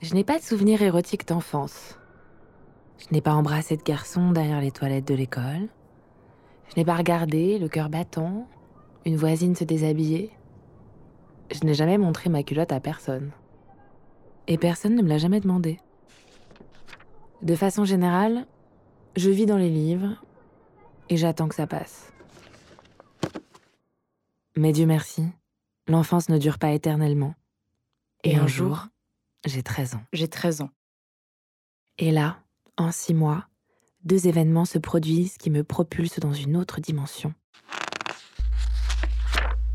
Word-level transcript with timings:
Je 0.00 0.14
n'ai 0.14 0.24
pas 0.24 0.38
de 0.38 0.44
souvenirs 0.44 0.80
érotiques 0.82 1.26
d'enfance. 1.26 1.98
Je 2.98 3.06
n'ai 3.10 3.20
pas 3.20 3.34
embrassé 3.34 3.76
de 3.76 3.82
garçon 3.82 4.30
derrière 4.30 4.60
les 4.60 4.70
toilettes 4.70 5.08
de 5.08 5.14
l'école. 5.14 5.68
Je 6.68 6.74
n'ai 6.76 6.84
pas 6.84 6.96
regardé, 6.96 7.58
le 7.58 7.68
cœur 7.68 7.88
battant, 7.88 8.46
une 9.04 9.16
voisine 9.16 9.56
se 9.56 9.64
déshabiller. 9.64 10.30
Je 11.50 11.64
n'ai 11.64 11.74
jamais 11.74 11.98
montré 11.98 12.30
ma 12.30 12.42
culotte 12.42 12.72
à 12.72 12.80
personne. 12.80 13.32
Et 14.46 14.56
personne 14.56 14.94
ne 14.94 15.02
me 15.02 15.08
l'a 15.08 15.18
jamais 15.18 15.40
demandé. 15.40 15.78
De 17.42 17.56
façon 17.56 17.84
générale, 17.84 18.46
je 19.16 19.30
vis 19.30 19.46
dans 19.46 19.56
les 19.56 19.70
livres 19.70 20.22
et 21.08 21.16
j'attends 21.16 21.48
que 21.48 21.54
ça 21.54 21.66
passe. 21.66 22.12
Mais 24.56 24.72
Dieu 24.72 24.86
merci, 24.86 25.24
l'enfance 25.86 26.28
ne 26.28 26.38
dure 26.38 26.58
pas 26.58 26.72
éternellement. 26.72 27.34
Et, 28.24 28.36
un 28.36 28.48
jour, 28.48 28.88
j'ai 29.46 29.62
13 29.62 29.94
ans. 29.94 30.02
J'ai 30.12 30.28
13 30.28 30.62
ans. 30.62 30.70
Et 31.98 32.10
là, 32.10 32.38
en 32.76 32.92
six 32.92 33.14
mois, 33.14 33.46
deux 34.04 34.26
événements 34.26 34.64
se 34.64 34.78
produisent 34.78 35.36
qui 35.36 35.50
me 35.50 35.64
propulsent 35.64 36.20
dans 36.20 36.32
une 36.32 36.56
autre 36.56 36.80
dimension. 36.80 37.34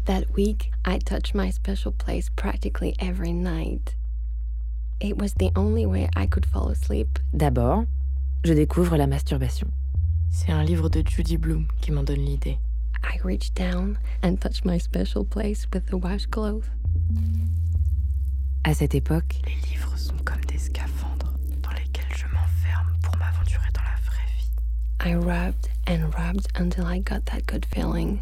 That 0.06 0.26
week, 0.36 0.72
I 0.86 1.00
touched 1.00 1.34
my 1.34 1.50
special 1.52 1.94
place 1.94 2.30
practically 2.30 2.94
every 3.00 3.32
night. 3.32 3.96
It 5.02 5.18
was 5.18 5.34
the 5.36 5.52
only 5.56 5.86
way 5.86 6.10
I 6.16 6.28
could 6.28 6.46
fall 6.46 6.70
asleep. 6.70 7.20
D'abord, 7.34 7.86
je 8.44 8.54
découvre 8.54 8.98
la 8.98 9.08
masturbation. 9.08 9.68
C'est 10.30 10.52
un 10.52 10.64
livre 10.64 10.90
de 10.90 11.04
Judy 11.06 11.38
Bloom 11.38 11.68
qui 11.82 11.92
m'en 11.92 12.04
donne 12.04 12.26
l'idée. 12.26 12.58
I 13.04 13.20
reached 13.24 13.56
down 13.56 13.98
and 14.24 14.38
touched 14.38 14.66
my 14.66 14.78
special 14.78 15.24
place 15.24 15.68
with 15.74 15.86
the 15.88 15.96
washcloth. 15.96 16.70
À 18.66 18.74
cette 18.74 18.96
époque, 18.96 19.42
Les 19.46 19.70
livres 19.70 19.98
sont 19.98 20.16
comme 20.24 20.44
des 20.46 20.58
scaphandres 20.58 21.34
dans 21.62 21.72
lesquels 21.72 22.16
je 22.16 22.26
m'enferme 22.28 22.94
pour 23.02 23.18
m'aventurer 23.18 23.68
dans 23.74 23.82
la 23.84 24.00
vraie 24.06 24.32
vie. 24.38 25.12
I 25.12 25.16
rubbed 25.16 25.68
and 25.88 26.10
rubbed 26.18 26.48
until 26.56 26.86
I 26.88 27.00
got 27.00 27.26
that 27.26 27.46
good 27.46 27.66
feeling. 27.66 28.20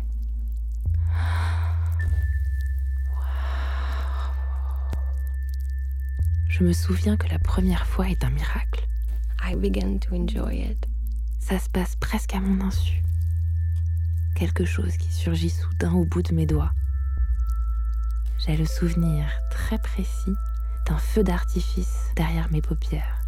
je 6.61 6.63
me 6.67 6.73
souviens 6.73 7.17
que 7.17 7.27
la 7.29 7.39
première 7.39 7.85
fois 7.87 8.09
est 8.09 8.23
un 8.23 8.29
miracle. 8.29 8.85
I 9.43 9.55
began 9.55 9.97
to 9.99 10.13
enjoy 10.13 10.57
it. 10.57 10.87
Ça 11.39 11.57
se 11.57 11.69
passe 11.69 11.95
presque 11.95 12.35
à 12.35 12.39
mon 12.39 12.63
insu. 12.65 13.01
Quelque 14.35 14.65
chose 14.65 14.95
qui 14.97 15.11
surgit 15.11 15.49
soudain 15.49 15.93
au 15.93 16.05
bout 16.05 16.21
de 16.21 16.33
mes 16.33 16.45
doigts. 16.45 16.71
J'ai 18.47 18.57
le 18.57 18.65
souvenir 18.65 19.25
très 19.51 19.77
précis 19.77 20.33
d'un 20.87 20.97
feu 20.97 21.21
d'artifice 21.23 22.09
derrière 22.15 22.51
mes 22.51 22.61
paupières, 22.61 23.21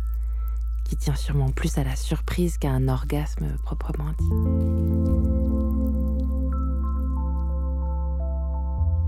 qui 0.85 0.97
tient 0.97 1.13
sûrement 1.13 1.51
plus 1.51 1.77
à 1.77 1.83
la 1.83 1.95
surprise 1.95 2.57
qu'à 2.57 2.71
un 2.71 2.87
orgasme 2.87 3.45
proprement 3.63 4.09
dit. 4.17 4.29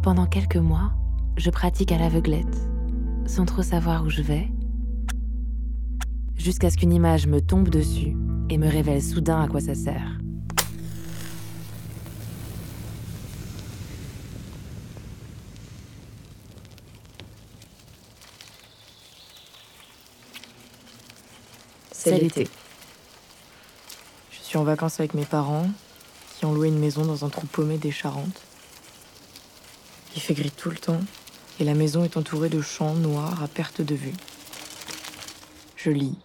Pendant 0.03 0.27
quelques 0.27 0.57
mois, 0.57 0.91
je 1.37 1.49
pratique 1.49 1.91
à 1.91 1.97
l'aveuglette, 1.97 2.69
sans 3.25 3.45
trop 3.45 3.63
savoir 3.63 4.03
où 4.03 4.09
je 4.11 4.21
vais, 4.21 4.47
jusqu'à 6.35 6.69
ce 6.69 6.77
qu'une 6.77 6.93
image 6.93 7.25
me 7.25 7.41
tombe 7.41 7.69
dessus 7.69 8.15
et 8.51 8.59
me 8.59 8.69
révèle 8.69 9.01
soudain 9.01 9.41
à 9.41 9.47
quoi 9.47 9.59
ça 9.59 9.73
sert. 9.73 10.19
C'est 22.05 22.19
l'été. 22.19 22.47
Je 24.29 24.39
suis 24.39 24.57
en 24.59 24.63
vacances 24.63 24.99
avec 24.99 25.16
mes 25.16 25.25
parents, 25.25 25.67
qui 26.38 26.45
ont 26.45 26.53
loué 26.53 26.67
une 26.67 26.77
maison 26.77 27.03
dans 27.03 27.25
un 27.25 27.29
trou 27.29 27.47
paumé 27.47 27.79
des 27.79 27.89
Charentes. 27.89 28.43
Il 30.15 30.21
fait 30.21 30.35
gris 30.35 30.51
tout 30.51 30.69
le 30.69 30.77
temps, 30.77 30.99
et 31.59 31.63
la 31.63 31.73
maison 31.73 32.03
est 32.03 32.15
entourée 32.15 32.49
de 32.49 32.61
champs 32.61 32.94
noirs 32.94 33.41
à 33.41 33.47
perte 33.47 33.81
de 33.81 33.95
vue. 33.95 34.13
Je 35.75 35.89
lis, 35.89 36.15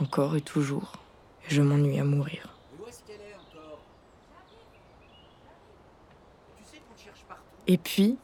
encore 0.00 0.34
et 0.34 0.40
toujours, 0.40 0.92
et 1.46 1.54
je 1.54 1.60
m'ennuie 1.60 1.98
à 1.98 2.04
mourir. 2.04 2.48
Et 7.66 7.76
puis, 7.76 8.16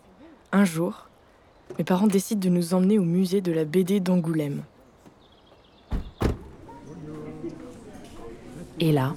un 0.52 0.64
jour, 0.64 1.06
mes 1.76 1.84
parents 1.84 2.06
décident 2.06 2.40
de 2.40 2.48
nous 2.48 2.72
emmener 2.72 2.98
au 2.98 3.04
musée 3.04 3.42
de 3.42 3.52
la 3.52 3.66
BD 3.66 4.00
d'Angoulême. 4.00 4.64
Et 8.80 8.92
là, 8.92 9.14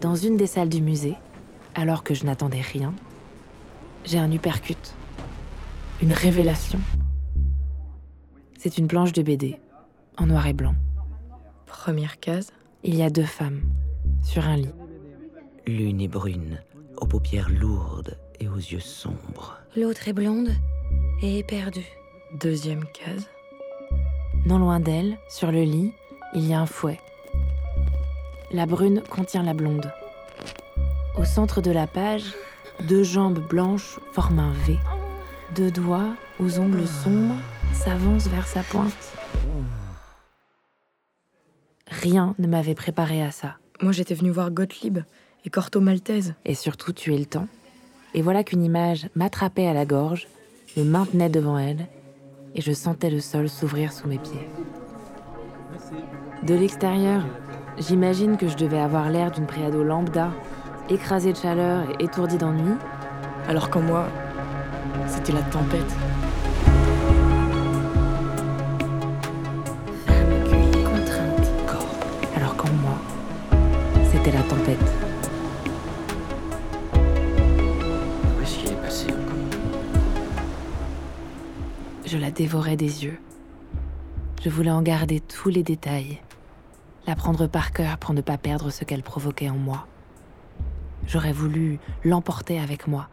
dans 0.00 0.14
une 0.14 0.36
des 0.36 0.46
salles 0.46 0.68
du 0.68 0.82
musée, 0.82 1.16
alors 1.74 2.02
que 2.02 2.14
je 2.14 2.24
n'attendais 2.24 2.60
rien, 2.60 2.92
j'ai 4.04 4.18
un 4.18 4.30
uppercut. 4.32 4.94
Une 6.02 6.12
révélation. 6.12 6.78
C'est 8.58 8.78
une 8.78 8.88
planche 8.88 9.12
de 9.12 9.22
BD, 9.22 9.58
en 10.16 10.26
noir 10.26 10.46
et 10.46 10.52
blanc. 10.52 10.74
Première 11.66 12.20
case, 12.20 12.52
Il 12.84 12.94
y 12.94 13.02
a 13.02 13.10
deux 13.10 13.24
femmes, 13.24 13.62
sur 14.22 14.46
un 14.46 14.56
lit. 14.56 14.70
L'une 15.66 16.00
est 16.00 16.08
brune, 16.08 16.60
aux 17.00 17.06
paupières 17.06 17.50
lourdes 17.50 18.16
et 18.38 18.48
aux 18.48 18.56
yeux 18.56 18.78
sombres. 18.80 19.58
L'autre 19.76 20.06
est 20.06 20.12
blonde 20.12 20.50
et 21.20 21.38
éperdue. 21.40 21.88
deuxième 22.40 22.84
case, 22.94 23.28
Non 24.46 24.58
loin 24.58 24.78
d'elle, 24.78 25.18
sur 25.28 25.50
le 25.50 25.62
lit, 25.64 25.92
il 26.34 26.46
y 26.46 26.54
a 26.54 26.60
un 26.60 26.66
fouet. 26.66 27.00
La 28.50 28.64
brune 28.64 29.02
contient 29.10 29.42
la 29.42 29.52
blonde. 29.52 29.92
Au 31.18 31.24
centre 31.26 31.60
de 31.60 31.70
la 31.70 31.86
page, 31.86 32.34
deux 32.88 33.02
jambes 33.02 33.46
blanches 33.46 34.00
forment 34.12 34.38
un 34.38 34.52
V. 34.66 34.78
Deux 35.54 35.70
doigts, 35.70 36.14
aux 36.40 36.58
ongles 36.58 36.86
sombres, 36.86 37.36
s'avancent 37.74 38.28
vers 38.28 38.46
sa 38.46 38.62
pointe. 38.62 39.12
Rien 41.88 42.34
ne 42.38 42.46
m'avait 42.46 42.74
préparé 42.74 43.22
à 43.22 43.30
ça. 43.32 43.56
moi 43.82 43.92
j'étais 43.92 44.14
venue 44.14 44.30
voir 44.30 44.50
Gottlieb 44.50 45.00
et 45.44 45.50
Corto 45.50 45.80
Maltese. 45.80 46.32
Et 46.46 46.54
surtout 46.54 46.92
tuer 46.92 47.18
le 47.18 47.26
temps. 47.26 47.48
Et 48.14 48.22
voilà 48.22 48.44
qu'une 48.44 48.64
image 48.64 49.10
m'attrapait 49.14 49.66
à 49.66 49.74
la 49.74 49.84
gorge, 49.84 50.26
me 50.78 50.84
maintenait 50.84 51.28
devant 51.28 51.58
elle, 51.58 51.86
et 52.54 52.62
je 52.62 52.72
sentais 52.72 53.10
le 53.10 53.20
sol 53.20 53.50
s'ouvrir 53.50 53.92
sous 53.92 54.08
mes 54.08 54.18
pieds. 54.18 54.48
De 56.44 56.54
l'extérieur, 56.54 57.24
j'imagine 57.80 58.36
que 58.36 58.48
je 58.48 58.56
devais 58.56 58.80
avoir 58.80 59.10
l'air 59.10 59.30
d'une 59.30 59.46
préado 59.46 59.82
lambda, 59.82 60.30
écrasée 60.88 61.32
de 61.32 61.38
chaleur 61.38 61.84
et 61.90 62.04
étourdie 62.04 62.38
d'ennui, 62.38 62.74
Alors 63.48 63.70
qu'en 63.70 63.80
moi, 63.80 64.08
c'était 65.06 65.32
la 65.32 65.40
tempête. 65.40 65.96
Alors 72.36 72.56
qu'en 72.56 72.68
moi, 72.72 72.98
c'était 74.12 74.32
la 74.32 74.42
tempête. 74.42 74.92
Où 76.94 78.42
est-ce 78.42 78.58
qu'il 78.58 78.70
est 78.70 78.82
passé 78.82 79.06
encore? 79.06 79.60
Je 82.04 82.18
la 82.18 82.30
dévorais 82.30 82.76
des 82.76 83.04
yeux. 83.04 83.18
Je 84.44 84.50
voulais 84.50 84.70
en 84.70 84.82
garder 84.82 85.20
tous 85.20 85.48
les 85.48 85.62
détails, 85.62 86.20
la 87.08 87.16
prendre 87.16 87.46
par 87.46 87.72
cœur 87.72 87.96
pour 87.96 88.12
ne 88.12 88.20
pas 88.20 88.36
perdre 88.36 88.68
ce 88.68 88.84
qu'elle 88.84 89.02
provoquait 89.02 89.48
en 89.48 89.56
moi. 89.56 89.88
J'aurais 91.06 91.32
voulu 91.32 91.78
l'emporter 92.04 92.60
avec 92.60 92.86
moi, 92.86 93.08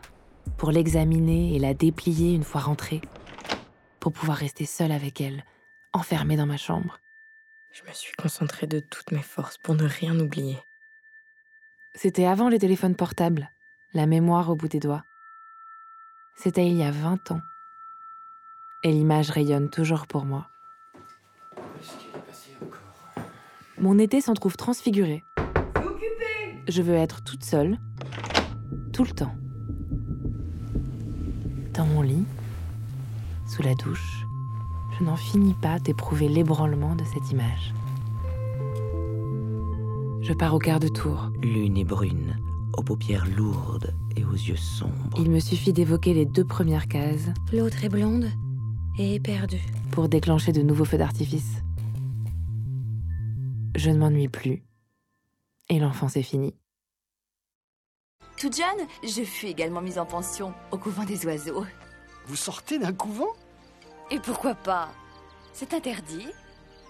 pour 0.58 0.72
l'examiner 0.72 1.56
et 1.56 1.60
la 1.60 1.74
déplier 1.74 2.34
une 2.34 2.44
fois 2.44 2.60
rentrée, 2.60 3.00
pour 4.02 4.12
pouvoir 4.12 4.36
rester 4.36 4.66
seule 4.66 4.92
avec 4.92 5.22
elle, 5.22 5.46
enfermée 5.94 6.36
dans 6.36 6.46
ma 6.46 6.58
chambre. 6.58 7.00
Je 7.72 7.84
me 7.88 7.94
suis 7.94 8.12
concentrée 8.18 8.68
de 8.68 8.82
toutes 8.82 9.14
mes 9.14 9.22
forces 9.22 9.58
pour 9.58 9.76
ne 9.76 9.88
rien 9.88 10.20
oublier. 10.20 10.58
C'était 11.94 12.26
avant 12.26 12.50
les 12.50 12.60
téléphones 12.60 12.98
portables, 12.98 13.50
la 13.94 14.08
mémoire 14.08 14.50
au 14.50 14.56
bout 14.56 14.68
des 14.68 14.82
doigts. 14.82 15.06
C'était 16.36 16.68
il 16.68 16.76
y 16.76 16.84
a 16.84 16.92
20 16.92 17.32
ans. 17.32 17.42
Et 18.84 18.92
l'image 18.92 19.30
rayonne 19.30 19.70
toujours 19.70 20.06
pour 20.06 20.26
moi. 20.26 20.50
Mon 23.80 24.00
été 24.00 24.22
s'en 24.22 24.34
trouve 24.34 24.56
transfiguré. 24.56 25.24
Je 26.68 26.82
veux 26.82 26.94
être 26.96 27.24
toute 27.24 27.44
seule, 27.44 27.78
tout 28.94 29.04
le 29.04 29.12
temps. 29.12 29.36
Dans 31.74 31.86
mon 31.86 32.02
lit, 32.02 32.26
sous 33.48 33.62
la 33.62 33.76
douche, 33.76 34.26
je 34.98 35.04
n'en 35.04 35.18
finis 35.18 35.56
pas 35.62 35.78
d'éprouver 35.80 36.28
l'ébranlement 36.30 36.96
de 36.96 37.04
cette 37.04 37.32
image. 37.32 37.74
Je 40.22 40.34
pars 40.34 40.56
au 40.56 40.60
quart 40.60 40.80
de 40.80 40.88
tour. 40.88 41.32
L'une 41.44 41.78
est 41.78 41.84
brune, 41.84 42.38
aux 42.78 42.82
paupières 42.84 43.28
lourdes 43.38 43.94
et 44.16 44.24
aux 44.24 44.32
yeux 44.34 44.56
sombres. 44.56 44.94
Il 45.20 45.30
me 45.30 45.40
suffit 45.40 45.74
d'évoquer 45.74 46.14
les 46.14 46.26
deux 46.26 46.46
premières 46.46 46.88
cases 46.88 47.30
L'autre 47.54 47.84
est 47.84 47.90
blonde 47.90 48.26
et 48.98 49.16
éperdu. 49.16 49.60
pour 49.92 50.08
déclencher 50.10 50.52
de 50.54 50.62
nouveaux 50.62 50.86
feux 50.86 50.98
d'artifice. 50.98 51.62
Je 53.76 53.90
ne 53.90 53.98
m'ennuie 53.98 54.28
plus. 54.30 54.64
Et 55.70 55.80
l'enfance 55.80 56.16
est 56.16 56.24
finie. 56.24 56.56
Toute 58.38 58.56
jeune, 58.56 58.88
je 59.04 59.24
fus 59.24 59.48
également 59.48 59.82
mise 59.82 59.98
en 59.98 60.06
pension 60.06 60.54
au 60.72 60.78
couvent 60.78 61.04
des 61.04 61.26
oiseaux. 61.26 61.66
Vous 62.28 62.36
sortez 62.36 62.78
d'un 62.80 62.94
couvent? 62.94 63.34
Et 64.12 64.20
pourquoi 64.20 64.56
pas? 64.56 64.90
C'est 65.54 65.74
interdit 65.74 66.28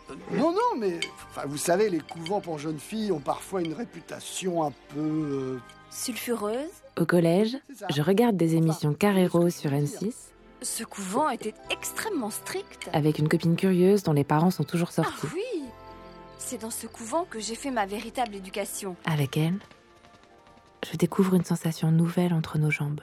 Euh, 0.09 0.15
Non, 0.31 0.51
non, 0.51 0.77
mais 0.77 0.99
enfin, 1.29 1.45
vous 1.47 1.57
savez, 1.57 1.89
les 1.89 1.99
couvents 1.99 2.41
pour 2.41 2.57
jeunes 2.59 2.79
filles 2.79 3.11
ont 3.11 3.19
parfois 3.19 3.61
une 3.61 3.73
réputation 3.73 4.63
un 4.63 4.71
peu. 4.89 4.99
euh, 4.99 5.59
Sulfureuse 5.91 6.69
Au 6.99 7.05
collège, 7.05 7.57
je 7.93 8.01
regarde 8.01 8.35
des 8.35 8.55
émissions 8.55 8.91
ce 8.99 9.59
sur 9.61 9.69
que 9.71 9.77
je 9.77 9.81
veux 9.81 9.87
dire. 9.87 9.99
M6 10.09 10.13
Ce 10.61 10.83
couvent 10.83 11.29
était 11.29 11.53
extrêmement 11.69 12.31
strict. 12.31 12.89
avec 12.91 13.19
une 13.19 13.29
copine 13.29 13.55
curieuse 13.55 14.03
dont 14.03 14.13
les 14.13 14.23
parents 14.25 14.51
sont 14.51 14.63
toujours 14.65 14.89
Ah 14.91 15.03
sortis. 15.03 15.27
oui? 15.33 15.41
C'est 16.47 16.61
dans 16.61 16.69
ce 16.69 16.85
couvent 16.85 17.25
que 17.25 17.39
j'ai 17.39 17.55
fait 17.55 17.71
ma 17.71 17.87
véritable 17.87 18.35
éducation. 18.35 18.95
Avec 19.05 19.35
elle, 19.35 19.57
je 20.87 20.95
découvre 20.95 21.33
une 21.33 21.43
sensation 21.43 21.89
nouvelle 21.91 22.33
entre 22.33 22.59
nos 22.59 22.69
jambes. 22.69 23.01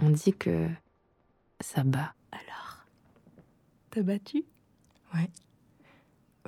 On 0.00 0.10
dit 0.10 0.32
que 0.32 0.68
ça 1.58 1.82
bat. 1.82 2.14
Alors? 2.30 2.84
T'as 3.90 4.02
battu? 4.02 4.44
Ouais. 5.12 5.28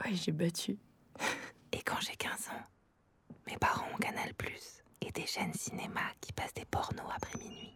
Ouais, 0.04 0.14
j'ai 0.14 0.30
battu. 0.30 0.78
Et 1.72 1.82
quand 1.82 2.00
j'ai 2.00 2.14
15 2.14 2.30
ans, 2.50 2.64
mes 3.48 3.56
parents 3.56 3.88
ont 3.92 3.98
Canal 3.98 4.32
Plus 4.34 4.84
et 5.00 5.10
des 5.10 5.26
chaînes 5.26 5.52
cinéma 5.54 6.02
qui 6.20 6.32
passent 6.32 6.54
des 6.54 6.64
pornos 6.64 7.10
après 7.12 7.36
minuit. 7.40 7.74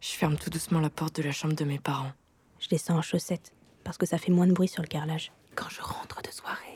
Je 0.00 0.10
ferme 0.10 0.36
tout 0.36 0.50
doucement 0.50 0.80
la 0.80 0.90
porte 0.90 1.14
de 1.14 1.22
la 1.22 1.30
chambre 1.30 1.54
de 1.54 1.64
mes 1.64 1.78
parents. 1.78 2.12
Je 2.58 2.66
descends 2.66 2.98
en 2.98 3.02
chaussettes, 3.02 3.52
parce 3.84 3.96
que 3.96 4.06
ça 4.06 4.18
fait 4.18 4.32
moins 4.32 4.48
de 4.48 4.52
bruit 4.52 4.66
sur 4.66 4.82
le 4.82 4.88
carrelage. 4.88 5.30
Quand 5.54 5.68
je 5.68 5.80
rentre 5.82 6.20
de 6.20 6.32
soirée, 6.32 6.73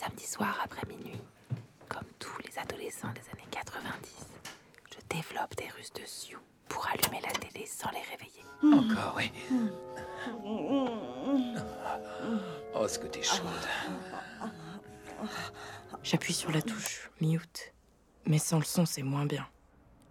samedi 0.00 0.26
soir 0.26 0.58
après 0.64 0.86
minuit, 0.88 1.20
comme 1.90 2.06
tous 2.18 2.40
les 2.46 2.58
adolescents 2.58 3.12
des 3.12 3.30
années 3.32 3.50
90, 3.50 4.26
je 4.90 5.14
développe 5.14 5.54
des 5.56 5.68
ruses 5.76 5.92
de 5.92 6.06
sioux 6.06 6.38
pour 6.68 6.86
allumer 6.86 7.20
la 7.20 7.32
télé 7.32 7.66
sans 7.66 7.90
les 7.90 8.00
réveiller. 8.10 8.42
Encore, 8.62 9.14
oui. 9.18 9.30
Oh, 12.74 12.88
ce 12.88 12.98
que 12.98 13.08
t'es 13.08 13.22
chaude. 13.22 13.46
J'appuie 16.02 16.32
sur 16.32 16.50
la 16.50 16.62
touche 16.62 17.10
mute. 17.20 17.74
Mais 18.24 18.38
sans 18.38 18.56
le 18.56 18.64
son, 18.64 18.86
c'est 18.86 19.02
moins 19.02 19.26
bien. 19.26 19.46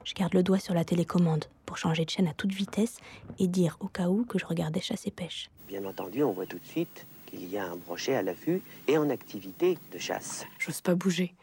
Je 0.04 0.14
garde 0.14 0.36
le 0.36 0.44
doigt 0.44 0.60
sur 0.60 0.76
la 0.76 0.86
télécommande 0.86 1.46
pour 1.66 1.78
changer 1.78 2.06
de 2.06 2.12
chaîne 2.12 2.28
à 2.28 2.34
toute 2.36 2.54
vitesse 2.54 3.00
et 3.40 3.48
dire 3.48 3.76
au 3.80 3.88
cas 3.88 4.08
où 4.08 4.24
que 4.24 4.38
je 4.38 4.46
regardais 4.46 4.82
chasse 4.82 5.08
et 5.08 5.12
pêche. 5.12 5.50
Bien 5.68 5.84
entendu, 5.86 6.22
on 6.22 6.32
voit 6.32 6.46
tout 6.46 6.60
de 6.60 6.66
suite 6.66 7.08
qu'il 7.30 7.46
y 7.50 7.58
a 7.58 7.66
un 7.66 7.76
brochet 7.76 8.16
à 8.16 8.22
l'affût 8.22 8.62
et 8.88 8.98
en 8.98 9.10
activité 9.10 9.78
de 9.92 9.98
chasse. 9.98 10.46
J'ose 10.58 10.82
pas 10.82 10.96
bouger. 10.96 11.36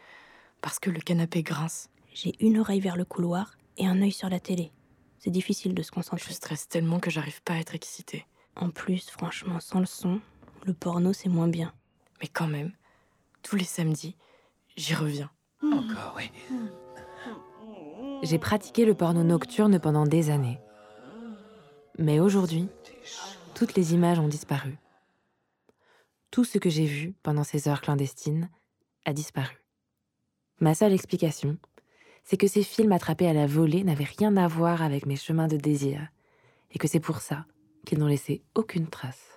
Parce 0.60 0.78
que 0.78 0.90
le 0.90 1.00
canapé 1.00 1.42
grince. 1.42 1.88
J'ai 2.12 2.34
une 2.40 2.58
oreille 2.58 2.80
vers 2.80 2.96
le 2.96 3.04
couloir 3.04 3.56
et 3.76 3.86
un 3.86 4.00
œil 4.02 4.12
sur 4.12 4.28
la 4.28 4.40
télé. 4.40 4.72
C'est 5.18 5.30
difficile 5.30 5.74
de 5.74 5.82
se 5.82 5.88
Je 5.88 5.92
concentrer. 5.92 6.32
stresse 6.32 6.68
tellement 6.68 6.98
que 6.98 7.10
j'arrive 7.10 7.42
pas 7.42 7.54
à 7.54 7.58
être 7.58 7.74
excitée. 7.74 8.26
En 8.56 8.70
plus, 8.70 9.10
franchement, 9.10 9.60
sans 9.60 9.80
le 9.80 9.86
son, 9.86 10.20
le 10.64 10.72
porno 10.72 11.12
c'est 11.12 11.28
moins 11.28 11.48
bien. 11.48 11.72
Mais 12.22 12.28
quand 12.28 12.48
même, 12.48 12.72
tous 13.42 13.56
les 13.56 13.64
samedis, 13.64 14.16
j'y 14.76 14.94
reviens. 14.94 15.30
Encore, 15.62 16.16
oui. 16.16 16.30
J'ai 18.22 18.38
pratiqué 18.38 18.86
le 18.86 18.94
porno 18.94 19.22
nocturne 19.22 19.78
pendant 19.78 20.06
des 20.06 20.30
années. 20.30 20.58
Mais 21.98 22.18
aujourd'hui, 22.18 22.68
toutes 23.54 23.74
les 23.74 23.94
images 23.94 24.18
ont 24.18 24.28
disparu. 24.28 24.78
Tout 26.30 26.44
ce 26.44 26.58
que 26.58 26.70
j'ai 26.70 26.86
vu 26.86 27.14
pendant 27.22 27.44
ces 27.44 27.68
heures 27.68 27.80
clandestines 27.80 28.50
a 29.04 29.12
disparu. 29.12 29.56
Ma 30.60 30.74
seule 30.74 30.92
explication, 30.92 31.58
c'est 32.24 32.36
que 32.36 32.48
ces 32.48 32.62
films 32.62 32.92
attrapés 32.92 33.28
à 33.28 33.32
la 33.32 33.46
volée 33.46 33.84
n'avaient 33.84 34.04
rien 34.04 34.36
à 34.36 34.48
voir 34.48 34.82
avec 34.82 35.06
mes 35.06 35.16
chemins 35.16 35.48
de 35.48 35.56
désir, 35.56 36.08
et 36.72 36.78
que 36.78 36.88
c'est 36.88 37.00
pour 37.00 37.20
ça 37.20 37.46
qu'ils 37.86 37.98
n'ont 37.98 38.06
laissé 38.06 38.42
aucune 38.54 38.88
trace. 38.88 39.36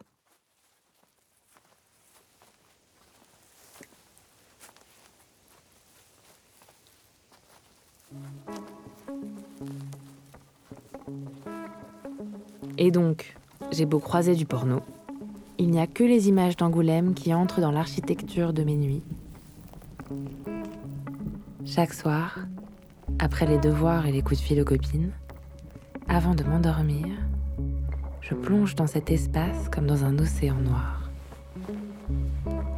Et 12.78 12.92
donc, 12.92 13.36
j'ai 13.72 13.86
beau 13.86 14.00
croiser 14.00 14.36
du 14.36 14.46
porno, 14.46 14.82
il 15.60 15.70
n'y 15.70 15.80
a 15.80 15.88
que 15.88 16.06
les 16.06 16.30
images 16.30 16.56
d'Angoulême 16.56 17.14
qui 17.14 17.34
entrent 17.34 17.60
dans 17.60 17.72
l'architecture 17.72 18.54
de 18.54 18.64
mes 18.64 18.78
nuits. 18.78 19.04
Chaque 21.66 21.94
soir, 21.94 22.40
après 23.20 23.46
les 23.46 23.58
devoirs 23.58 24.06
et 24.06 24.14
les 24.14 24.22
coups 24.22 24.40
de 24.40 24.46
fil 24.46 24.62
aux 24.62 24.66
copines, 24.66 25.12
avant 26.08 26.34
de 26.34 26.46
m'endormir, 26.46 27.08
je 28.22 28.34
plonge 28.34 28.76
dans 28.76 28.88
cet 28.88 29.12
espace 29.12 29.68
comme 29.70 29.86
dans 29.86 30.06
un 30.06 30.18
océan 30.18 30.56
noir. 30.56 31.10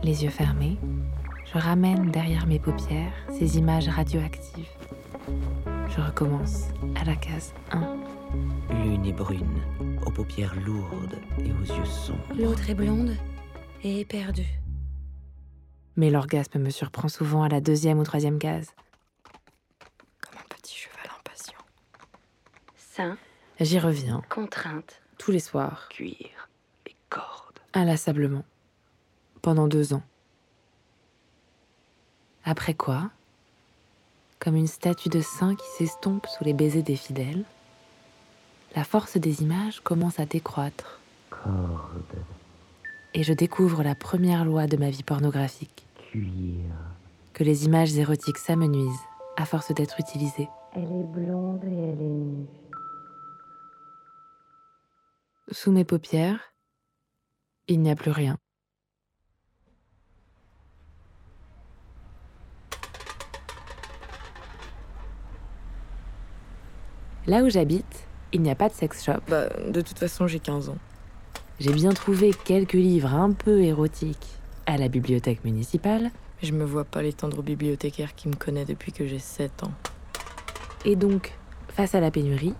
Les 0.01 0.23
yeux 0.23 0.31
fermés, 0.31 0.77
je 1.53 1.59
ramène 1.59 2.09
derrière 2.09 2.47
mes 2.47 2.59
paupières 2.59 3.13
ces 3.37 3.59
images 3.59 3.89
radioactives. 3.89 4.69
Je 5.27 5.99
recommence 6.01 6.67
à 6.99 7.03
la 7.03 7.15
case 7.15 7.53
1. 7.71 7.97
L'une 8.69 9.05
est 9.05 9.13
brune, 9.13 9.61
aux 10.05 10.11
paupières 10.11 10.55
lourdes 10.61 11.17
et 11.39 11.51
aux 11.51 11.75
yeux 11.77 11.85
sombres. 11.85 12.23
L'autre 12.37 12.69
est 12.69 12.75
blonde 12.75 13.15
et 13.83 13.99
éperdu. 13.99 14.45
Mais 15.97 16.09
l'orgasme 16.09 16.59
me 16.59 16.69
surprend 16.69 17.09
souvent 17.09 17.43
à 17.43 17.49
la 17.49 17.59
deuxième 17.59 17.99
ou 17.99 18.03
troisième 18.03 18.39
case. 18.39 18.73
Comme 20.21 20.39
un 20.39 20.55
petit 20.55 20.75
cheval 20.77 21.05
impatient. 21.19 21.59
Sein, 22.77 23.17
J'y 23.59 23.77
reviens 23.79 24.21
contrainte. 24.29 25.01
tous 25.17 25.31
les 25.31 25.39
soirs, 25.39 25.87
Cuir 25.89 26.49
et 26.87 26.95
cordes. 27.09 27.59
inlassablement, 27.73 28.45
pendant 29.41 29.67
deux 29.67 29.93
ans. 29.93 30.03
Après 32.45 32.73
quoi, 32.73 33.11
comme 34.41 34.55
une 34.55 34.67
statue 34.67 35.09
de 35.09 35.21
saint 35.21 35.55
qui 35.55 35.67
s'estompe 35.77 36.25
sous 36.25 36.43
les 36.43 36.53
baisers 36.53 36.81
des 36.81 36.95
fidèles, 36.95 37.45
la 38.75 38.83
force 38.83 39.17
des 39.17 39.43
images 39.43 39.81
commence 39.81 40.19
à 40.19 40.25
décroître 40.25 40.99
et 43.13 43.23
je 43.23 43.33
découvre 43.33 43.83
la 43.83 43.93
première 43.93 44.43
loi 44.43 44.65
de 44.67 44.77
ma 44.77 44.89
vie 44.89 45.03
pornographique, 45.03 45.85
cuir. 46.11 46.65
que 47.33 47.43
les 47.43 47.65
images 47.65 47.95
érotiques 47.95 48.37
s'amenuisent 48.37 49.05
à 49.37 49.45
force 49.45 49.73
d'être 49.73 49.99
utilisées. 49.99 50.49
Elle 50.73 50.83
est 50.83 51.03
blonde 51.03 51.63
et 51.63 51.67
elle 51.67 52.01
est 52.01 52.09
nue. 52.09 52.47
Sous 55.51 55.71
mes 55.71 55.83
paupières, 55.83 56.53
il 57.67 57.81
n'y 57.81 57.91
a 57.91 57.95
plus 57.95 58.11
rien. 58.11 58.37
Là 67.27 67.43
où 67.43 67.49
j'habite, 67.49 68.07
il 68.33 68.41
n'y 68.41 68.49
a 68.49 68.55
pas 68.55 68.69
de 68.69 68.73
sex 68.73 69.03
shop. 69.03 69.21
Bah, 69.29 69.47
de 69.69 69.81
toute 69.81 69.99
façon, 69.99 70.27
j'ai 70.27 70.39
15 70.39 70.69
ans. 70.69 70.77
J'ai 71.59 71.73
bien 71.73 71.91
trouvé 71.91 72.31
quelques 72.45 72.73
livres 72.73 73.13
un 73.13 73.31
peu 73.31 73.61
érotiques 73.61 74.27
à 74.65 74.77
la 74.77 74.87
bibliothèque 74.87 75.43
municipale, 75.43 76.11
Mais 76.41 76.47
je 76.47 76.53
me 76.53 76.63
vois 76.65 76.85
pas 76.85 77.01
l'étendre 77.03 77.39
au 77.39 77.43
bibliothécaire 77.43 78.15
qui 78.15 78.27
me 78.27 78.35
connaît 78.35 78.65
depuis 78.65 78.91
que 78.91 79.05
j'ai 79.05 79.19
7 79.19 79.63
ans. 79.63 79.71
et 80.85 80.95
donc, 80.95 81.33
face 81.69 81.93
à 81.93 81.99
la 81.99 82.09
pénurie, 82.09 82.55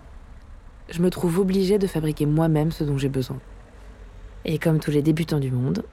je 0.88 1.02
me 1.02 1.10
trouve 1.10 1.38
obligée 1.38 1.78
de 1.78 1.86
fabriquer 1.86 2.26
moi-même 2.26 2.70
ce 2.70 2.84
dont 2.84 2.98
j'ai 2.98 3.08
besoin. 3.08 3.40
Et 4.44 4.58
comme 4.58 4.78
tous 4.78 4.90
les 4.90 5.02
débutants 5.02 5.40
du 5.40 5.50
monde, 5.50 5.84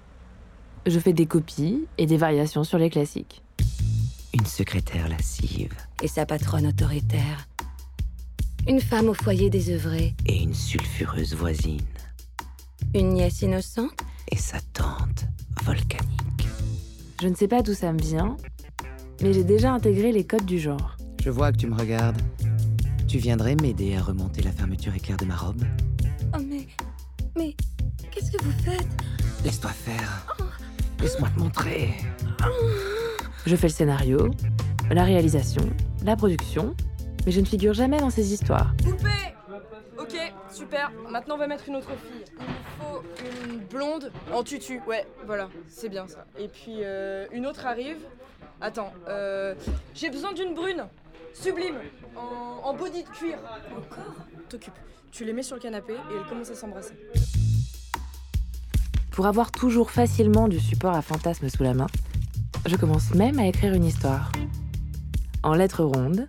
je 0.86 1.00
fais 1.00 1.14
des 1.14 1.26
copies 1.26 1.88
et 1.98 2.06
des 2.06 2.18
variations 2.18 2.64
sur 2.64 2.78
les 2.78 2.90
classiques. 2.90 3.44
Une 4.34 4.46
secrétaire 4.46 5.10
lascive 5.10 5.74
Et 6.02 6.08
sa 6.08 6.26
patronne 6.26 6.68
autoritaire. 6.68 7.48
Une 8.70 8.80
femme 8.80 9.10
au 9.10 9.16
foyer 9.16 9.50
désœuvrée. 9.50 10.16
et 10.28 10.44
une 10.44 10.54
sulfureuse 10.54 11.34
voisine. 11.34 11.82
Une 12.94 13.14
nièce 13.14 13.42
innocente. 13.42 14.00
Et 14.32 14.36
sa 14.36 14.60
tante 14.74 15.26
volcanique. 15.64 16.48
Je 17.20 17.28
ne 17.28 17.34
sais 17.34 17.48
pas 17.48 17.64
d'où 17.64 17.74
ça 17.74 17.92
me 17.92 18.00
vient, 18.00 18.38
mais 19.24 19.34
j'ai 19.34 19.44
déjà 19.44 19.74
intégré 19.74 20.12
les 20.12 20.24
codes 20.24 20.46
du 20.46 20.60
genre. 20.60 20.98
Je 21.24 21.32
vois 21.32 21.52
que 21.52 21.58
tu 21.58 21.66
me 21.66 21.76
regardes. 21.76 22.22
Tu 23.08 23.18
viendrais 23.18 23.56
m'aider 23.56 23.96
à 23.96 24.04
remonter 24.04 24.44
la 24.44 24.52
fermeture 24.52 24.94
éclair 24.94 25.18
de 25.18 25.26
ma 25.26 25.36
robe? 25.36 25.64
Oh 26.38 26.42
mais... 26.48 26.68
Mais... 27.36 27.56
Qu'est-ce 28.12 28.32
que 28.32 28.44
vous 28.44 28.54
faites? 28.64 28.88
Laisse-toi 29.44 29.72
faire. 29.72 30.28
Laisse-moi 31.02 31.30
te 31.30 31.40
montrer. 31.40 31.90
Je 33.48 33.56
fais 33.56 33.68
le 33.68 33.74
scénario, 33.74 34.30
la 34.92 35.04
réalisation, 35.04 35.68
la 36.04 36.16
production, 36.16 36.76
mais 37.30 37.34
je 37.34 37.42
ne 37.42 37.46
figure 37.46 37.76
jamais 37.76 38.00
dans 38.00 38.10
ces 38.10 38.34
histoires. 38.34 38.74
Ok, 40.00 40.16
super. 40.52 40.92
Maintenant 41.12 41.36
on 41.36 41.38
va 41.38 41.46
mettre 41.46 41.66
une 41.68 41.76
autre 41.76 41.90
fille. 41.90 42.26
Il 42.40 42.48
nous 42.48 42.80
faut 42.80 43.04
une 43.52 43.60
blonde 43.60 44.12
en 44.34 44.42
tutu. 44.42 44.82
Ouais, 44.88 45.06
voilà, 45.28 45.48
c'est 45.68 45.90
bien 45.90 46.08
ça. 46.08 46.26
Et 46.40 46.48
puis 46.48 46.78
euh, 46.82 47.28
une 47.32 47.46
autre 47.46 47.68
arrive. 47.68 47.98
Attends, 48.62 48.92
euh, 49.08 49.54
j'ai 49.94 50.10
besoin 50.10 50.34
d'une 50.34 50.56
brune. 50.56 50.88
Sublime, 51.36 51.76
en, 52.16 52.68
en 52.68 52.74
body 52.74 53.04
de 53.04 53.10
cuir. 53.10 53.38
Encore? 53.78 54.26
T'occupes. 54.50 54.74
Tu 55.12 55.24
les 55.24 55.32
mets 55.32 55.44
sur 55.44 55.56
le 55.56 55.62
canapé 55.62 55.94
et 55.94 56.16
elles 56.16 56.28
commencent 56.28 56.50
à 56.50 56.56
s'embrasser. 56.56 56.96
Pour 59.12 59.28
avoir 59.28 59.52
toujours 59.52 59.92
facilement 59.92 60.48
du 60.48 60.60
support 60.60 60.96
à 60.96 61.04
fantasmes 61.04 61.48
sous 61.48 61.62
la 61.62 61.76
main, 61.76 61.88
je 62.66 62.76
commence 62.76 63.14
même 63.14 63.38
à 63.38 63.46
écrire 63.46 63.76
une 63.76 63.86
histoire. 63.86 64.32
En 65.44 65.54
lettres 65.54 65.84
rondes, 65.84 66.28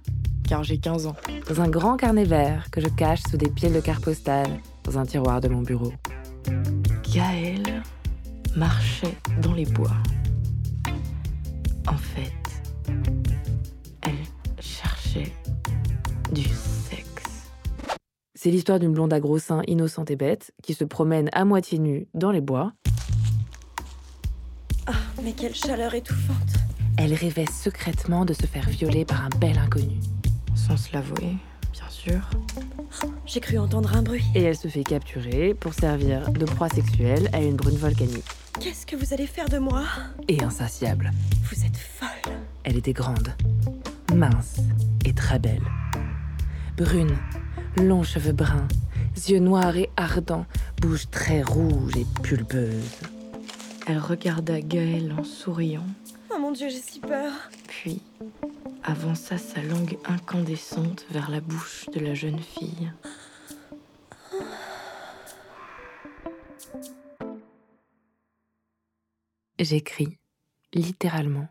Car 0.50 0.64
j'ai 0.64 0.78
15 0.78 1.07
ans. 1.07 1.14
dans 1.49 1.61
un 1.61 1.69
grand 1.69 1.97
carnet 1.97 2.25
vert 2.25 2.73
que 2.73 2.80
je 2.80 2.88
cache 2.88 3.21
sous 3.30 3.37
des 3.37 3.49
piles 3.49 3.73
de 3.73 3.78
cartes 3.78 4.02
postales 4.02 4.59
dans 4.83 4.99
un 4.99 5.07
tiroir 5.07 5.40
de 5.40 5.47
mon 5.47 5.62
bureau. 5.62 5.92
Gaëlle 7.14 7.85
marchait 8.57 9.16
dans 9.42 9.52
les 9.54 9.64
bois. 9.64 9.95
En 11.87 11.97
fait, 11.97 12.33
elle 14.02 14.59
cherchait 14.59 15.33
du 16.33 16.42
sexe. 16.42 17.47
C'est 18.35 18.50
l'histoire 18.50 18.80
d'une 18.80 18.92
blonde 18.92 19.12
à 19.12 19.21
gros 19.21 19.38
seins 19.38 19.62
innocente 19.69 20.11
et 20.11 20.16
bête 20.16 20.52
qui 20.64 20.75
se 20.75 20.83
promène 20.83 21.28
à 21.33 21.45
moitié 21.45 21.78
nue 21.78 22.09
dans 22.12 22.33
les 22.33 22.40
bois. 22.40 22.73
Mais 25.23 25.30
quelle 25.30 25.54
chaleur 25.54 25.95
étouffante. 25.95 26.57
Elle 26.97 27.14
rêvait 27.14 27.47
secrètement 27.47 28.25
de 28.25 28.33
se 28.33 28.47
faire 28.47 28.69
violer 28.69 29.04
par 29.04 29.25
un 29.25 29.30
bel 29.38 29.57
inconnu. 29.57 30.00
Sans 30.67 30.76
se 30.76 30.93
l'avouer, 30.93 31.37
bien 31.73 31.88
sûr. 31.88 32.31
J'ai 33.26 33.40
cru 33.40 33.59
entendre 33.59 33.97
un 33.97 34.02
bruit. 34.02 34.25
Et 34.35 34.43
elle 34.43 34.57
se 34.57 34.69
fait 34.69 34.85
capturer 34.85 35.55
pour 35.55 35.73
servir 35.75 36.31
de 36.31 36.45
proie 36.45 36.69
sexuelle 36.69 37.29
à 37.33 37.40
une 37.40 37.57
brune 37.57 37.76
volcanique. 37.76 38.25
Qu'est-ce 38.61 38.85
que 38.85 38.95
vous 38.95 39.14
allez 39.14 39.26
faire 39.26 39.49
de 39.49 39.59
moi? 39.59 39.85
Et 40.29 40.43
insatiable. 40.43 41.11
Vous 41.45 41.64
êtes 41.64 41.76
folle. 41.76 42.35
Elle 42.64 42.76
était 42.76 42.93
grande, 42.93 43.35
mince 44.14 44.61
et 45.07 45.14
très 45.14 45.38
belle. 45.38 45.62
Brune, 46.76 47.17
longs 47.76 48.02
cheveux 48.02 48.33
bruns, 48.33 48.69
yeux 49.29 49.38
noirs 49.40 49.76
et 49.76 49.88
ardents, 49.97 50.47
bouche 50.81 51.11
très 51.11 51.43
rouge 51.43 51.97
et 51.97 52.07
pulpeuse. 52.23 52.99
Elle 53.87 53.99
regarda 53.99 54.61
Gaëlle 54.61 55.14
en 55.19 55.25
souriant, 55.25 55.87
Oh 56.33 56.38
mon 56.38 56.52
dieu, 56.52 56.69
j'ai 56.69 56.81
si 56.81 57.00
peur. 57.00 57.33
Avança 58.83 59.39
sa 59.39 59.62
langue 59.62 59.99
incandescente 60.05 61.07
vers 61.11 61.31
la 61.31 61.41
bouche 61.41 61.87
de 61.91 62.00
la 62.00 62.15
jeune 62.15 62.41
fille. 62.41 62.93
J'écris, 69.59 70.19
littéralement, 70.73 71.49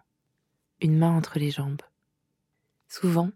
une 0.82 0.98
main 0.98 1.16
entre 1.16 1.38
les 1.38 1.52
jambes. 1.52 1.82
Souvent, 2.88 3.30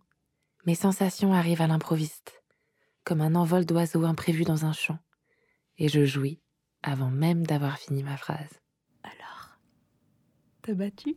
mes 0.66 0.76
sensations 0.76 1.34
arrivent 1.34 1.62
à 1.62 1.68
l'improviste, 1.68 2.42
comme 3.04 3.22
un 3.22 3.36
envol 3.36 3.66
d'oiseau 3.66 4.04
imprévu 4.06 4.44
dans 4.44 4.66
un 4.66 4.74
champ, 4.74 4.98
et 5.78 5.90
je 5.90 6.06
jouis 6.06 6.42
avant 6.82 7.12
même 7.12 7.46
d'avoir 7.46 7.78
fini 7.78 8.04
ma 8.04 8.18
phrase. 8.18 8.62
Alors, 9.04 9.58
t'as 10.64 10.74
battu? 10.74 11.16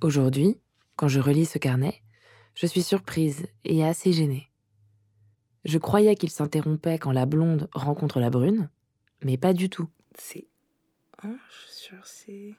Aujourd'hui, 0.00 0.60
quand 0.94 1.08
je 1.08 1.18
relis 1.18 1.46
ce 1.46 1.58
carnet, 1.58 2.02
je 2.54 2.66
suis 2.66 2.82
surprise 2.82 3.48
et 3.64 3.84
assez 3.84 4.12
gênée. 4.12 4.48
Je 5.64 5.76
croyais 5.78 6.14
qu'il 6.14 6.30
s'interrompait 6.30 7.00
quand 7.00 7.10
la 7.10 7.26
blonde 7.26 7.68
rencontre 7.72 8.20
la 8.20 8.30
brune, 8.30 8.70
mais 9.24 9.36
pas 9.36 9.52
du 9.52 9.68
tout. 9.68 9.88
C'est. 10.16 10.46
Oh, 11.24 11.34
je 11.50 11.66
suis 11.66 11.82
sûre, 11.82 12.04
c'est. 12.04 12.54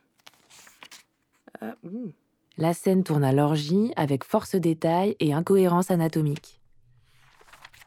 Ah, 1.62 1.76
ouh. 1.84 2.12
La 2.58 2.74
scène 2.74 3.06
tourne 3.06 3.24
à 3.24 3.32
l'orgie 3.32 3.94
avec 3.96 4.26
force 4.26 4.56
détail 4.56 5.16
et 5.22 5.32
incohérence 5.32 5.92
anatomique. 5.92 6.60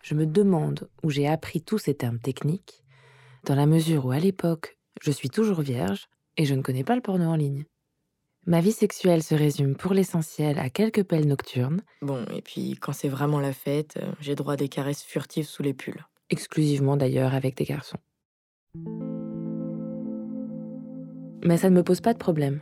Je 0.03 0.15
me 0.15 0.25
demande 0.25 0.89
où 1.03 1.11
j'ai 1.11 1.29
appris 1.29 1.61
tous 1.61 1.77
ces 1.77 1.95
termes 1.95 2.19
techniques, 2.19 2.85
dans 3.45 3.55
la 3.55 3.67
mesure 3.67 4.07
où 4.07 4.13
à 4.13 4.19
l'époque, 4.19 4.79
je 5.03 5.11
suis 5.11 5.29
toujours 5.29 5.61
vierge 5.61 6.09
et 6.39 6.47
je 6.47 6.55
ne 6.55 6.63
connais 6.63 6.85
pas 6.85 6.97
le 6.97 7.03
porno 7.03 7.27
en 7.27 7.37
ligne. 7.37 7.67
Ma 8.45 8.61
vie 8.61 8.73
sexuelle 8.73 9.23
se 9.23 9.37
résume 9.37 9.77
pour 9.77 9.95
l'essentiel 9.95 10.59
à 10.59 10.69
quelques 10.69 11.05
pelles 11.05 11.29
nocturnes, 11.29 11.81
Bon, 12.01 12.25
et 12.35 12.43
puis 12.43 12.73
quand 12.81 12.93
c'est 12.93 13.09
vraiment 13.09 13.39
la 13.39 13.53
fête, 13.53 13.99
euh, 14.03 14.13
j'ai 14.21 14.35
droit 14.35 14.55
à 14.55 14.57
des 14.57 14.69
caresses 14.69 15.03
furtives 15.05 15.47
sous 15.47 15.63
les 15.63 15.75
pulls. 15.75 16.05
exclusivement 16.29 16.97
d'ailleurs 16.97 17.35
avec 17.35 17.57
des 17.57 17.65
garçons. 17.65 17.99
Mais 21.45 21.57
ça 21.57 21.71
ne 21.71 21.77
me 21.77 21.83
pose 21.85 22.01
pas 22.01 22.15
de 22.15 22.19
problème. 22.19 22.61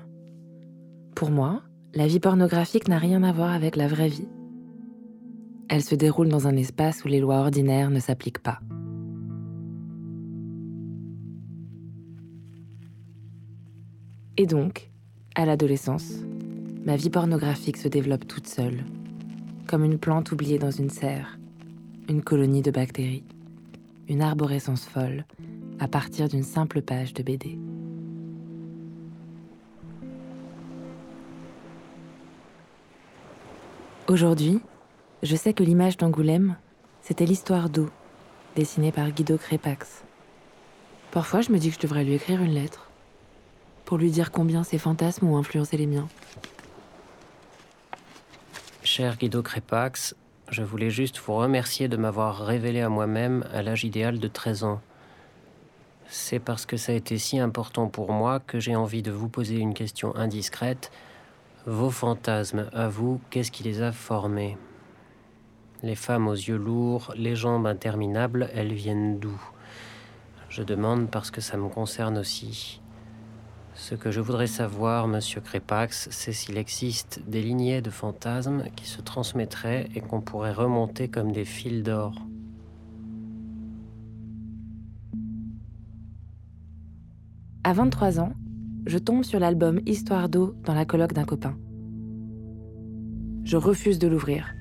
Pour 1.14 1.30
moi, 1.30 1.62
la 1.94 2.06
vie 2.06 2.20
pornographique 2.20 2.88
n'a 2.88 2.98
rien 2.98 3.22
à 3.22 3.32
voir 3.32 3.50
avec 3.52 3.76
la 3.76 3.86
vraie 3.88 4.08
vie. 4.08 4.28
Elle 5.68 5.82
se 5.82 5.94
déroule 5.94 6.28
dans 6.28 6.46
un 6.46 6.56
espace 6.56 7.04
où 7.04 7.08
les 7.08 7.20
lois 7.20 7.36
ordinaires 7.38 7.90
ne 7.90 8.00
s'appliquent 8.00 8.42
pas. 8.42 8.60
Et 14.36 14.46
donc, 14.46 14.89
à 15.40 15.46
l'adolescence, 15.46 16.12
ma 16.84 16.96
vie 16.96 17.08
pornographique 17.08 17.78
se 17.78 17.88
développe 17.88 18.28
toute 18.28 18.46
seule, 18.46 18.84
comme 19.66 19.84
une 19.84 19.98
plante 19.98 20.32
oubliée 20.32 20.58
dans 20.58 20.70
une 20.70 20.90
serre, 20.90 21.38
une 22.10 22.22
colonie 22.22 22.60
de 22.60 22.70
bactéries, 22.70 23.24
une 24.06 24.20
arborescence 24.20 24.84
folle, 24.84 25.24
à 25.78 25.88
partir 25.88 26.28
d'une 26.28 26.42
simple 26.42 26.82
page 26.82 27.14
de 27.14 27.22
BD. 27.22 27.58
Aujourd'hui, 34.08 34.60
je 35.22 35.36
sais 35.36 35.54
que 35.54 35.64
l'image 35.64 35.96
d'Angoulême, 35.96 36.56
c'était 37.00 37.24
l'histoire 37.24 37.70
d'eau, 37.70 37.88
dessinée 38.56 38.92
par 38.92 39.10
Guido 39.10 39.38
Crépax. 39.38 40.04
Parfois, 41.12 41.40
je 41.40 41.50
me 41.50 41.58
dis 41.58 41.70
que 41.70 41.76
je 41.76 41.80
devrais 41.80 42.04
lui 42.04 42.12
écrire 42.12 42.42
une 42.42 42.52
lettre, 42.52 42.89
pour 43.90 43.98
lui 43.98 44.12
dire 44.12 44.30
combien 44.30 44.62
ses 44.62 44.78
fantasmes 44.78 45.26
ont 45.26 45.36
influencé 45.36 45.76
les 45.76 45.88
miens. 45.88 46.06
Cher 48.84 49.16
Guido 49.16 49.42
Crépax, 49.42 50.14
je 50.48 50.62
voulais 50.62 50.90
juste 50.90 51.18
vous 51.18 51.34
remercier 51.34 51.88
de 51.88 51.96
m'avoir 51.96 52.38
révélé 52.38 52.82
à 52.82 52.88
moi-même 52.88 53.44
à 53.52 53.62
l'âge 53.62 53.82
idéal 53.82 54.20
de 54.20 54.28
13 54.28 54.62
ans. 54.62 54.80
C'est 56.08 56.38
parce 56.38 56.66
que 56.66 56.76
ça 56.76 56.92
a 56.92 56.94
été 56.94 57.18
si 57.18 57.40
important 57.40 57.88
pour 57.88 58.12
moi 58.12 58.38
que 58.38 58.60
j'ai 58.60 58.76
envie 58.76 59.02
de 59.02 59.10
vous 59.10 59.28
poser 59.28 59.56
une 59.56 59.74
question 59.74 60.14
indiscrète. 60.14 60.92
Vos 61.66 61.90
fantasmes, 61.90 62.70
à 62.72 62.86
vous, 62.86 63.20
qu'est-ce 63.30 63.50
qui 63.50 63.64
les 63.64 63.82
a 63.82 63.90
formés? 63.90 64.56
Les 65.82 65.96
femmes 65.96 66.28
aux 66.28 66.34
yeux 66.34 66.58
lourds, 66.58 67.12
les 67.16 67.34
jambes 67.34 67.66
interminables, 67.66 68.50
elles 68.54 68.72
viennent 68.72 69.18
d'où? 69.18 69.42
Je 70.48 70.62
demande 70.62 71.10
parce 71.10 71.32
que 71.32 71.40
ça 71.40 71.56
me 71.56 71.68
concerne 71.68 72.18
aussi. 72.18 72.80
Ce 73.80 73.94
que 73.94 74.10
je 74.10 74.20
voudrais 74.20 74.46
savoir, 74.46 75.08
monsieur 75.08 75.40
Crépax, 75.40 76.08
c'est 76.10 76.34
s'il 76.34 76.58
existe 76.58 77.22
des 77.26 77.40
lignées 77.40 77.80
de 77.80 77.88
fantasmes 77.88 78.64
qui 78.76 78.86
se 78.86 79.00
transmettraient 79.00 79.88
et 79.94 80.02
qu'on 80.02 80.20
pourrait 80.20 80.52
remonter 80.52 81.08
comme 81.08 81.32
des 81.32 81.46
fils 81.46 81.82
d'or. 81.82 82.14
À 87.64 87.72
23 87.72 88.20
ans, 88.20 88.34
je 88.84 88.98
tombe 88.98 89.24
sur 89.24 89.40
l'album 89.40 89.80
Histoire 89.86 90.28
d'eau 90.28 90.54
dans 90.64 90.74
la 90.74 90.84
colloque 90.84 91.14
d'un 91.14 91.24
copain. 91.24 91.56
Je 93.44 93.56
refuse 93.56 93.98
de 93.98 94.08
l'ouvrir. 94.08 94.52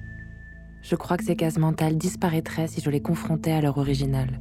Je 0.81 0.95
crois 0.95 1.17
que 1.17 1.25
ces 1.25 1.35
cases 1.35 1.57
mentales 1.57 1.97
disparaîtraient 1.97 2.69
si 2.69 2.79
je 2.79 2.89
les 2.89 3.01
confrontais 3.01 3.51
à 3.51 3.59
leur 3.59 3.79
original. 3.79 4.39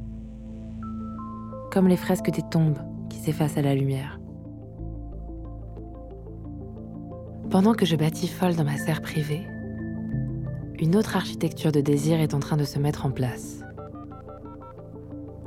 Comme 1.69 1.89
les 1.89 1.97
fresques 1.97 2.31
des 2.31 2.49
tombes 2.49 2.79
qui 3.09 3.17
s'effacent 3.19 3.57
à 3.57 3.61
la 3.61 3.75
lumière. 3.75 4.19
Pendant 7.51 7.73
que 7.73 7.83
je 7.83 7.95
batiffole 7.95 8.55
dans 8.55 8.63
ma 8.63 8.77
serre 8.77 9.01
privée, 9.01 9.47
une 10.77 10.95
autre 10.95 11.15
architecture 11.15 11.71
de 11.71 11.81
désir 11.81 12.19
est 12.19 12.35
en 12.35 12.39
train 12.39 12.57
de 12.57 12.63
se 12.63 12.77
mettre 12.77 13.07
en 13.07 13.09
place. 13.09 13.63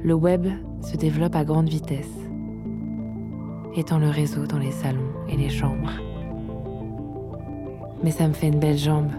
Le 0.03 0.13
web 0.13 0.49
se 0.81 0.97
développe 0.97 1.37
à 1.37 1.45
grande 1.45 1.69
vitesse 1.69 2.11
étant 3.77 4.01
le 4.01 4.09
réseau 4.09 4.47
dans 4.47 4.59
les 4.59 4.73
salons 4.73 5.13
et 5.29 5.37
les 5.37 5.49
chambres. 5.49 5.93
Mais 8.03 8.11
ça 8.11 8.27
me 8.27 8.33
fait 8.33 8.49
une 8.49 8.59
belle 8.59 8.79
jambe. 8.79 9.13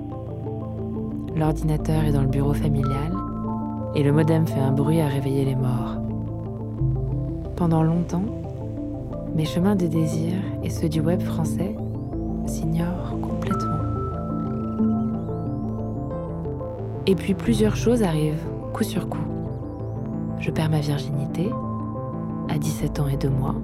L'ordinateur 1.37 2.03
est 2.03 2.11
dans 2.11 2.21
le 2.21 2.27
bureau 2.27 2.53
familial 2.53 3.13
et 3.95 4.03
le 4.03 4.11
modem 4.11 4.45
fait 4.45 4.59
un 4.59 4.73
bruit 4.73 4.99
à 4.99 5.07
réveiller 5.07 5.45
les 5.45 5.55
morts. 5.55 5.95
Pendant 7.55 7.81
longtemps, 7.81 8.25
mes 9.33 9.45
chemins 9.45 9.77
de 9.77 9.87
désir 9.87 10.33
et 10.63 10.69
ceux 10.69 10.89
du 10.89 10.99
web 10.99 11.21
français 11.21 11.75
s'ignorent 12.45 13.19
complètement. 13.21 13.69
Et 17.05 17.15
puis 17.15 17.33
plusieurs 17.33 17.75
choses 17.75 18.01
arrivent, 18.03 18.45
coup 18.73 18.83
sur 18.83 19.09
coup. 19.09 19.25
Je 20.39 20.51
perds 20.51 20.69
ma 20.69 20.79
virginité, 20.79 21.49
à 22.49 22.57
17 22.57 22.99
ans 22.99 23.07
et 23.07 23.17
2 23.17 23.29
mois, 23.29 23.55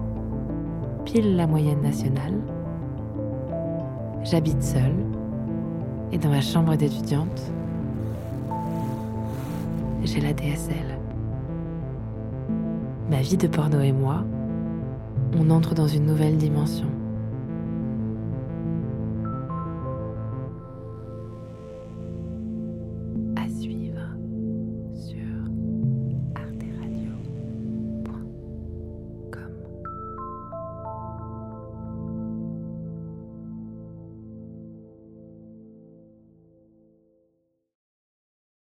pile 1.06 1.36
la 1.36 1.48
moyenne 1.48 1.82
nationale. 1.82 2.34
J'habite 4.24 4.62
seule, 4.62 4.96
et 6.12 6.18
dans 6.18 6.30
ma 6.30 6.42
chambre 6.42 6.76
d'étudiante, 6.76 7.52
j'ai 10.04 10.20
la 10.20 10.34
DSL. 10.34 10.98
Ma 13.10 13.22
vie 13.22 13.38
de 13.38 13.48
porno 13.48 13.80
et 13.80 13.92
moi, 13.92 14.24
on 15.40 15.50
entre 15.50 15.74
dans 15.74 15.88
une 15.88 16.06
nouvelle 16.06 16.38
dimension. 16.38 16.89